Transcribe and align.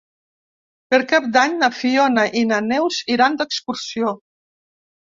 Per 0.93 0.99
Cap 1.11 1.27
d'Any 1.35 1.53
na 1.59 1.69
Fiona 1.81 2.27
i 2.43 2.45
na 2.55 2.63
Neus 2.73 3.01
iran 3.19 3.41
d'excursió. 3.43 4.21